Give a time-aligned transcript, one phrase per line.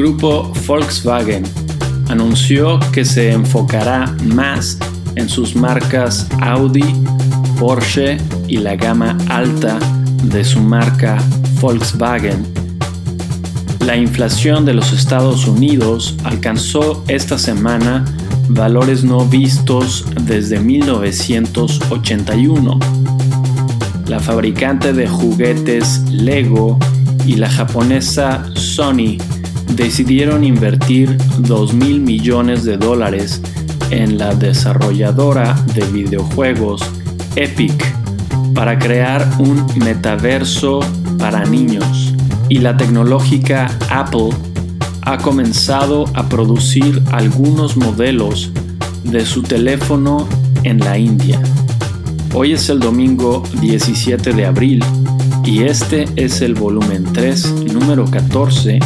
[0.00, 1.44] grupo Volkswagen
[2.08, 4.78] anunció que se enfocará más
[5.16, 6.94] en sus marcas Audi,
[7.58, 8.16] Porsche
[8.48, 9.78] y la gama alta
[10.24, 11.18] de su marca
[11.60, 12.46] Volkswagen.
[13.84, 18.06] La inflación de los Estados Unidos alcanzó esta semana
[18.48, 22.78] valores no vistos desde 1981.
[24.06, 26.78] La fabricante de juguetes Lego
[27.26, 29.18] y la japonesa Sony
[29.76, 33.40] decidieron invertir 2 mil millones de dólares
[33.90, 36.82] en la desarrolladora de videojuegos
[37.36, 37.84] Epic
[38.54, 40.80] para crear un metaverso
[41.18, 42.14] para niños
[42.48, 44.30] y la tecnológica Apple
[45.02, 48.50] ha comenzado a producir algunos modelos
[49.04, 50.28] de su teléfono
[50.62, 51.40] en la India.
[52.34, 54.84] Hoy es el domingo 17 de abril
[55.44, 58.78] y este es el volumen 3, número 14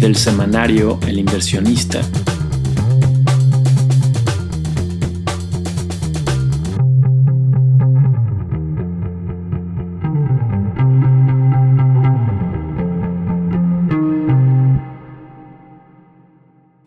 [0.00, 2.00] del semanario El inversionista.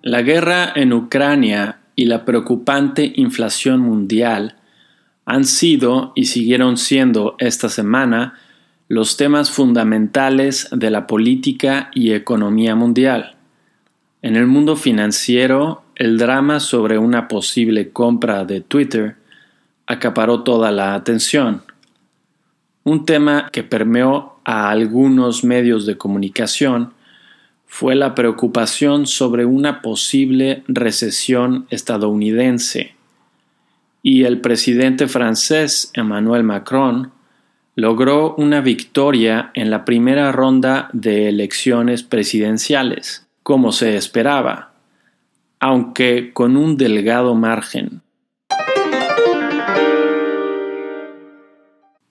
[0.02, 4.58] La guerra en Ucrania y la preocupante inflación mundial
[5.26, 8.34] han sido y siguieron siendo esta semana
[8.90, 13.36] los temas fundamentales de la política y economía mundial.
[14.23, 19.16] En el mundo financiero, el drama sobre una posible compra de Twitter
[19.86, 21.62] acaparó toda la atención.
[22.84, 26.94] Un tema que permeó a algunos medios de comunicación
[27.67, 32.95] fue la preocupación sobre una posible recesión estadounidense.
[34.02, 37.12] Y el presidente francés Emmanuel Macron
[37.80, 44.74] logró una victoria en la primera ronda de elecciones presidenciales, como se esperaba,
[45.62, 48.02] aunque con un delgado margen.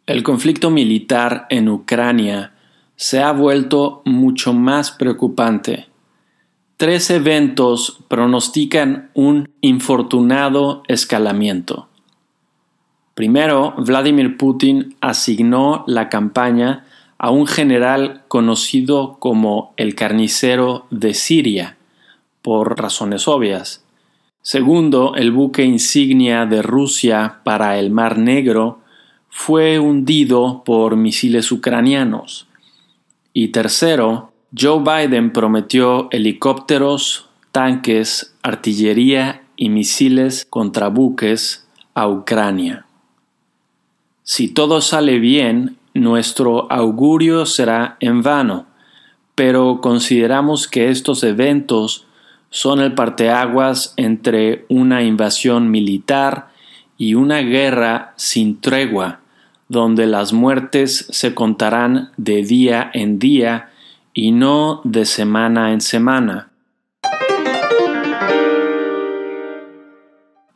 [0.07, 2.55] El conflicto militar en Ucrania
[2.97, 5.89] se ha vuelto mucho más preocupante.
[6.78, 11.88] Tres eventos pronostican un infortunado escalamiento.
[13.19, 16.84] Primero, Vladimir Putin asignó la campaña
[17.19, 21.78] a un general conocido como el carnicero de Siria,
[22.43, 23.84] por razones obvias.
[24.41, 28.83] Segundo, el buque insignia de Rusia para el Mar Negro
[29.31, 32.47] fue hundido por misiles ucranianos.
[33.33, 42.84] Y tercero, Joe Biden prometió helicópteros, tanques, artillería y misiles contra buques a Ucrania.
[44.31, 48.66] Si todo sale bien, nuestro augurio será en vano,
[49.34, 52.05] pero consideramos que estos eventos
[52.50, 56.50] son el parteaguas entre una invasión militar
[56.99, 59.21] y una guerra sin tregua
[59.69, 63.71] donde las muertes se contarán de día en día
[64.12, 66.47] y no de semana en semana.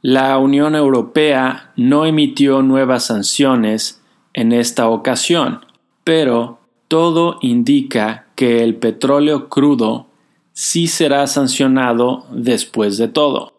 [0.04, 4.02] La Unión Europea no emitió nuevas sanciones
[4.34, 5.60] en esta ocasión,
[6.02, 6.58] pero
[6.88, 10.08] todo indica que el petróleo crudo
[10.52, 13.52] sí será sancionado después de todo.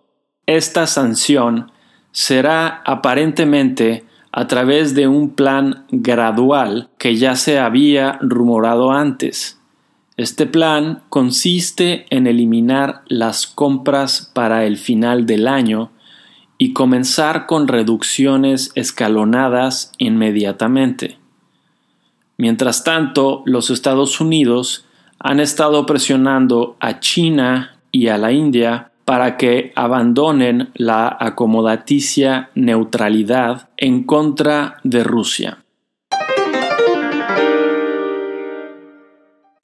[0.46, 1.72] Esta sanción
[2.12, 9.62] será aparentemente a través de un plan gradual que ya se había rumorado antes.
[10.18, 15.93] Este plan consiste en eliminar las compras para el final del año
[16.58, 21.18] y comenzar con reducciones escalonadas inmediatamente.
[22.38, 24.86] Mientras tanto, los Estados Unidos
[25.20, 33.70] han estado presionando a China y a la India para que abandonen la acomodaticia neutralidad
[33.78, 35.60] en contra de Rusia.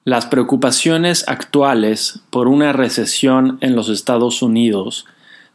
[0.04, 5.06] Las preocupaciones actuales por una recesión en los Estados Unidos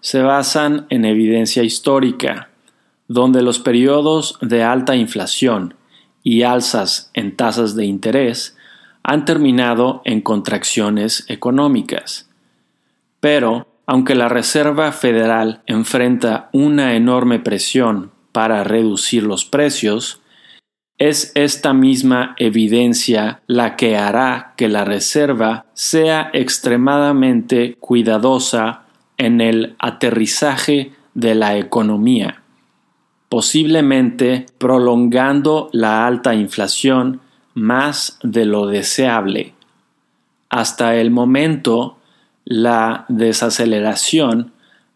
[0.06, 2.50] se basan en evidencia histórica,
[3.08, 5.74] donde los periodos de alta inflación
[6.22, 8.56] y alzas en tasas de interés
[9.02, 12.30] han terminado en contracciones económicas.
[13.20, 20.22] Pero aunque la Reserva Federal enfrenta una enorme presión para reducir los precios,
[21.00, 28.85] es esta misma evidencia la que hará que la Reserva sea extremadamente cuidadosa
[29.18, 32.42] en el aterrizaje de la economía,
[33.30, 37.22] posiblemente prolongando la alta inflación
[37.54, 39.54] más de lo deseable.
[40.50, 41.98] Hasta el momento,
[42.44, 44.52] la desaceleración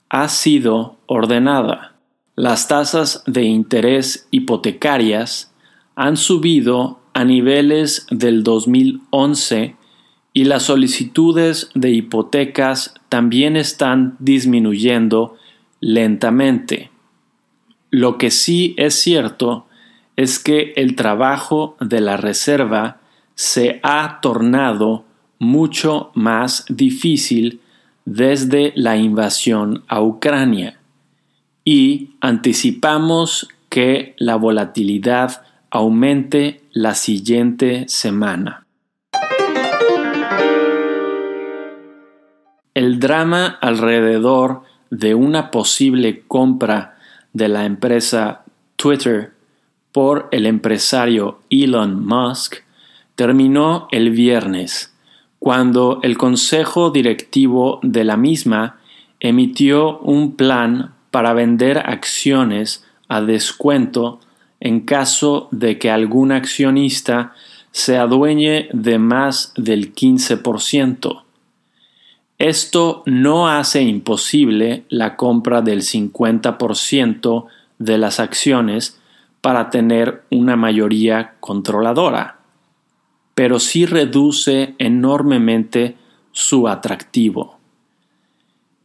[0.10, 1.94] ha sido ordenada.
[2.36, 5.54] Las tasas de interés hipotecarias
[5.96, 9.76] han subido a niveles del 2011
[10.40, 15.36] y las solicitudes de hipotecas también están disminuyendo
[15.82, 16.92] lentamente.
[17.92, 19.68] Lo que sí es cierto
[20.16, 23.02] es que el trabajo de la Reserva
[23.36, 25.04] se ha tornado
[25.40, 27.60] mucho más difícil
[28.06, 30.80] desde la invasión a Ucrania
[31.66, 38.66] y anticipamos que la volatilidad aumente la siguiente semana.
[42.80, 46.98] El drama alrededor de una posible compra
[47.34, 48.46] de la empresa
[48.78, 49.34] Twitter
[49.92, 52.64] por el empresario Elon Musk
[53.16, 54.94] terminó el viernes,
[55.40, 58.78] cuando el consejo directivo de la misma
[59.20, 64.22] emitió un plan para vender acciones a descuento
[64.62, 67.34] en caso de que algún accionista
[67.72, 71.24] se adueñe de más del 15%.
[72.40, 77.48] Esto no hace imposible la compra del 50%
[77.80, 78.98] de las acciones
[79.42, 82.40] para tener una mayoría controladora,
[83.36, 85.98] pero sí reduce enormemente
[86.32, 87.60] su atractivo.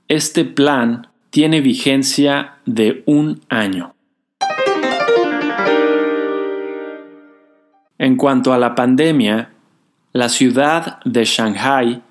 [0.08, 3.94] Este plan tiene vigencia de un año.
[7.98, 9.52] En cuanto a la pandemia,
[10.12, 12.02] la ciudad de Shanghai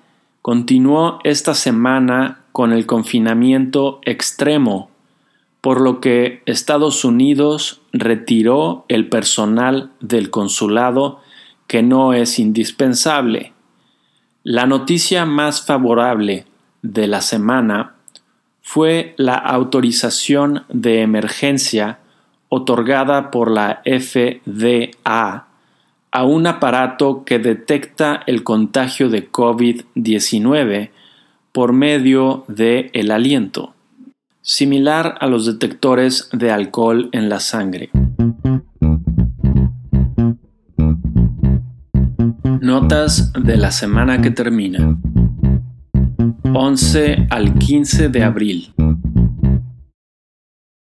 [0.44, 4.90] continuó esta semana con el confinamiento extremo,
[5.62, 11.22] por lo que Estados Unidos retiró el personal del consulado
[11.66, 13.54] que no es indispensable.
[14.42, 16.44] La noticia más favorable
[16.82, 17.94] de la semana
[18.60, 22.00] fue la autorización de emergencia
[22.50, 25.43] otorgada por la FDA
[26.14, 30.90] a un aparato que detecta el contagio de COVID-19
[31.50, 33.74] por medio de el aliento,
[34.40, 37.90] similar a los detectores de alcohol en la sangre.
[42.60, 44.96] Notas de la semana que termina.
[46.54, 48.72] 11 al 15 de abril.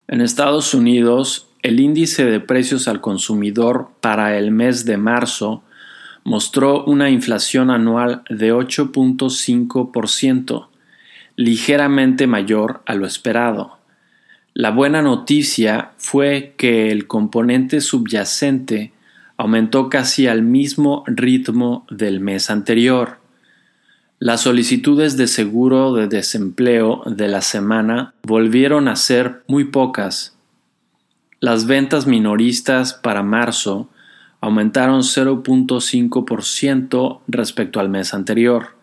[0.07, 5.63] En Estados Unidos, el índice de precios al consumidor para el mes de marzo
[6.23, 10.67] mostró una inflación anual de 8.5%,
[11.35, 13.77] ligeramente mayor a lo esperado.
[14.53, 18.91] La buena noticia fue que el componente subyacente
[19.37, 23.19] aumentó casi al mismo ritmo del mes anterior.
[24.19, 30.37] Las solicitudes de seguro de desempleo de la semana volvieron a ser muy pocas,
[31.41, 33.89] las ventas minoristas para marzo
[34.41, 38.75] aumentaron 0.5% respecto al mes anterior.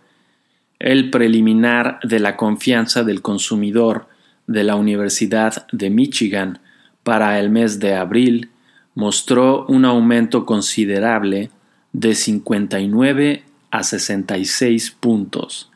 [0.80, 4.08] El preliminar de la confianza del consumidor
[4.48, 6.58] de la Universidad de Michigan
[7.04, 8.50] para el mes de abril
[8.94, 11.52] mostró un aumento considerable
[11.92, 15.70] de 59 a 66 puntos.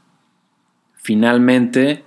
[0.96, 2.02] Finalmente,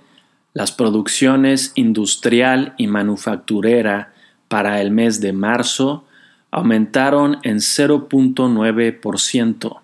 [0.52, 4.12] las producciones industrial y manufacturera
[4.48, 6.04] para el mes de marzo
[6.50, 9.80] aumentaron en 0.9%,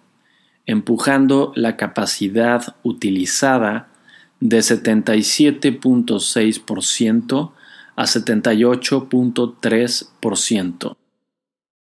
[0.66, 3.86] empujando la capacidad utilizada
[4.40, 7.52] de 77.6%
[7.94, 10.96] a 78.3%.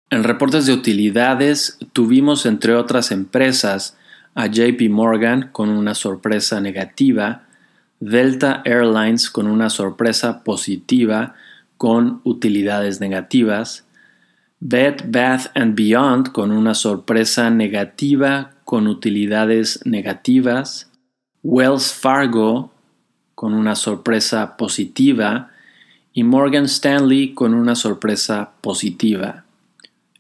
[0.10, 3.98] En reportes de utilidades tuvimos entre otras empresas
[4.36, 7.44] a JP Morgan con una sorpresa negativa,
[8.00, 11.36] Delta Airlines con una sorpresa positiva
[11.78, 13.86] con utilidades negativas,
[14.60, 20.92] Bed Bath⁇ Beyond con una sorpresa negativa con utilidades negativas,
[21.44, 22.72] Wells Fargo
[23.36, 25.52] con una sorpresa positiva
[26.12, 29.46] y Morgan Stanley con una sorpresa positiva.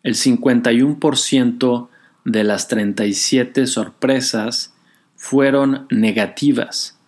[0.03, 1.89] El 51%
[2.23, 4.73] de las 37 sorpresas
[5.15, 6.99] fueron negativas,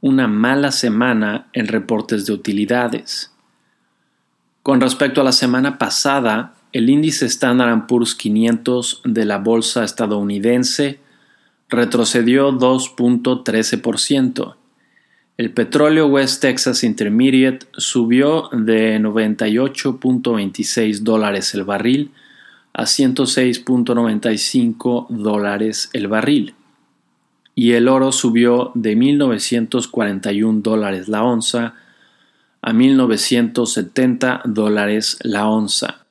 [0.00, 3.35] una mala semana en reportes de utilidades.
[4.66, 10.98] Con respecto a la semana pasada, el índice Standard Poor's 500 de la bolsa estadounidense
[11.68, 14.56] retrocedió 2.13%.
[15.36, 22.10] El petróleo West Texas Intermediate subió de 98.26 dólares el barril
[22.72, 26.56] a 106.95 dólares el barril.
[27.54, 31.74] y el oro subió de 1.941 dólares la onza
[32.66, 36.04] a 1.970 dólares la onza.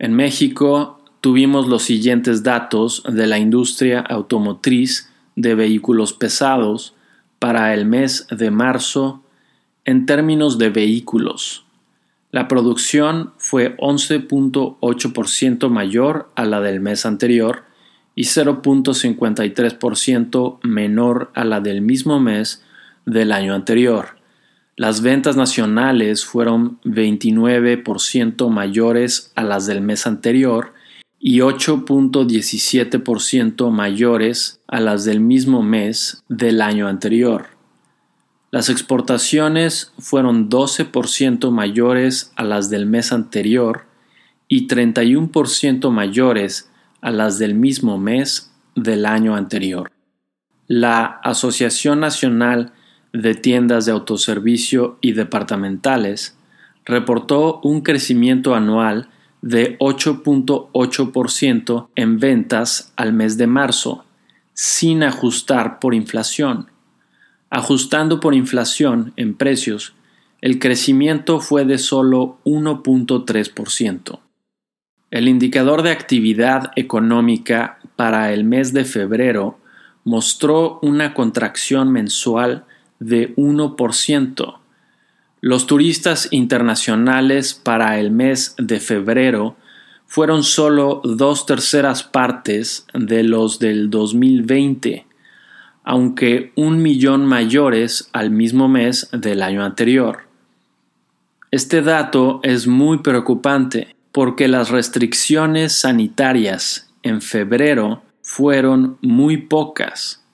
[0.00, 6.94] En México tuvimos los siguientes datos de la industria automotriz de vehículos pesados
[7.38, 9.22] para el mes de marzo
[9.84, 11.64] en términos de vehículos.
[12.32, 17.69] La producción fue 11.8% mayor a la del mes anterior
[18.20, 22.62] y 0.53% menor a la del mismo mes
[23.06, 24.18] del año anterior.
[24.76, 30.74] Las ventas nacionales fueron 29% mayores a las del mes anterior
[31.18, 37.46] y 8.17% mayores a las del mismo mes del año anterior.
[38.50, 43.86] Las exportaciones fueron 12% mayores a las del mes anterior
[44.46, 46.69] y 31% mayores
[47.00, 49.90] a las del mismo mes del año anterior.
[50.66, 52.72] La Asociación Nacional
[53.12, 56.36] de Tiendas de Autoservicio y Departamentales
[56.84, 59.08] reportó un crecimiento anual
[59.42, 64.04] de 8.8% en ventas al mes de marzo,
[64.52, 66.68] sin ajustar por inflación.
[67.48, 69.94] Ajustando por inflación en precios,
[70.40, 74.20] el crecimiento fue de solo 1.3%.
[75.10, 79.58] El indicador de actividad económica para el mes de febrero
[80.04, 82.64] mostró una contracción mensual
[83.00, 84.58] de 1%.
[85.40, 89.56] Los turistas internacionales para el mes de febrero
[90.06, 95.06] fueron solo dos terceras partes de los del 2020,
[95.82, 100.28] aunque un millón mayores al mismo mes del año anterior.
[101.50, 110.24] Este dato es muy preocupante porque las restricciones sanitarias en febrero fueron muy pocas.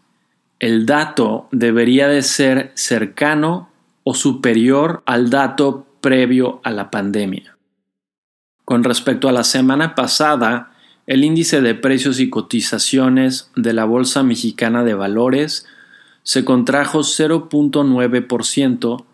[0.58, 3.70] El dato debería de ser cercano
[4.04, 7.56] o superior al dato previo a la pandemia.
[8.64, 10.72] Con respecto a la semana pasada,
[11.06, 15.66] el índice de precios y cotizaciones de la Bolsa Mexicana de Valores
[16.22, 19.04] se contrajo 0.9%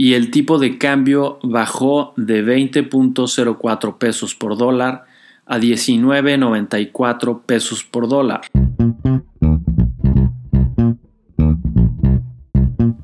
[0.00, 5.04] y el tipo de cambio bajó de 20.04 pesos por dólar
[5.44, 8.40] a 19.94 pesos por dólar.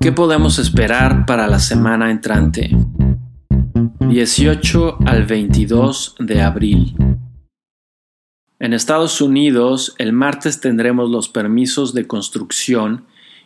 [0.00, 2.71] ¿Qué podemos esperar para la semana entrante?
[4.09, 6.97] 18 al 22 de abril.
[8.59, 13.05] En Estados Unidos, el martes tendremos los permisos de construcción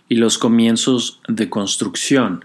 [0.09, 2.45] y los comienzos de construcción,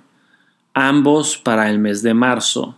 [0.75, 2.77] ambos para el mes de marzo.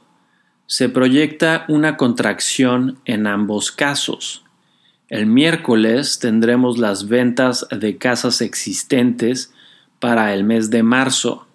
[0.67, 4.43] Se proyecta una contracción en ambos casos.
[5.09, 9.51] El miércoles tendremos las ventas de casas existentes
[9.99, 11.47] para el mes de marzo,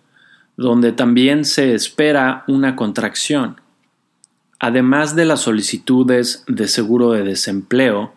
[0.56, 3.60] donde también se espera una contracción.
[4.58, 8.14] Además de las solicitudes de seguro de desempleo,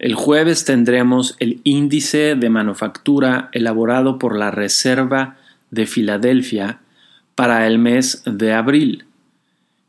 [0.00, 5.36] el jueves tendremos el índice de manufactura elaborado por la Reserva
[5.70, 6.80] de Filadelfia
[7.34, 9.06] para el mes de abril.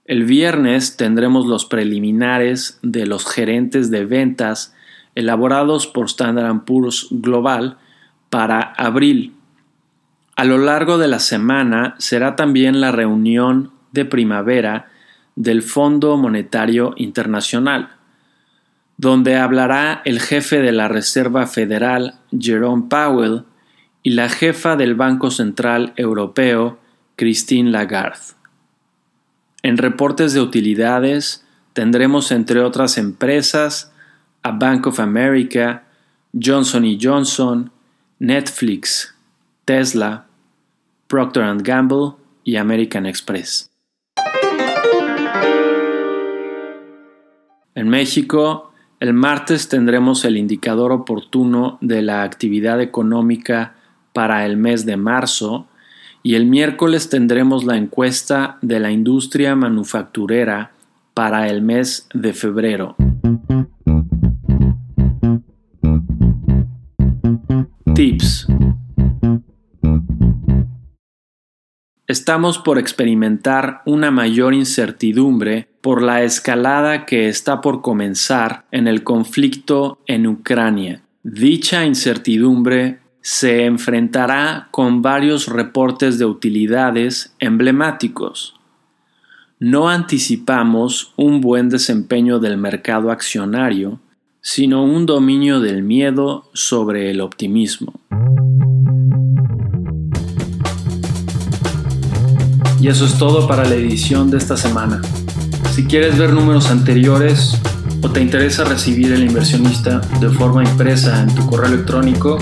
[0.05, 4.75] El viernes tendremos los preliminares de los gerentes de ventas
[5.15, 7.77] elaborados por Standard Poor's Global
[8.29, 9.33] para abril.
[10.35, 14.89] A lo largo de la semana será también la reunión de primavera
[15.35, 17.95] del Fondo Monetario Internacional
[18.97, 23.43] donde hablará el jefe de la Reserva Federal, Jerome Powell,
[24.03, 26.79] y la jefa del Banco Central Europeo,
[27.15, 28.35] Christine Lagarde.
[29.63, 33.91] En reportes de utilidades tendremos entre otras empresas
[34.43, 35.83] a Bank of America,
[36.33, 37.71] Johnson Johnson,
[38.19, 39.15] Netflix,
[39.65, 40.27] Tesla,
[41.07, 43.69] Procter Gamble y American Express.
[47.73, 53.75] En México, el martes tendremos el indicador oportuno de la actividad económica
[54.13, 55.67] para el mes de marzo
[56.25, 60.71] y el miércoles tendremos la encuesta de la industria manufacturera
[61.13, 62.95] para el mes de febrero.
[67.93, 68.47] Tips
[72.07, 79.03] Estamos por experimentar una mayor incertidumbre por la escalada que está por comenzar en el
[79.03, 81.03] conflicto en Ucrania.
[81.21, 88.53] Dicha incertidumbre se enfrentará con varios reportes de utilidades emblemáticos.
[89.57, 93.99] No anticipamos un buen desempeño del mercado accionario,
[94.41, 97.99] sino un dominio del miedo sobre el optimismo.
[102.79, 105.01] Y eso es todo para la edición de esta semana.
[105.71, 107.59] Si quieres ver números anteriores
[108.03, 112.37] o te interesa recibir el inversionista de forma impresa en tu correo electrónico,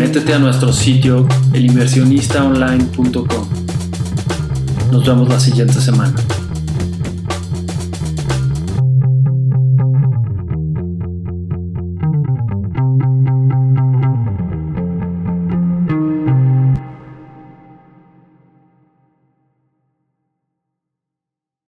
[0.00, 3.48] métete a nuestro sitio elinversionistaonline.com.
[4.90, 6.14] Nos vemos la siguiente semana.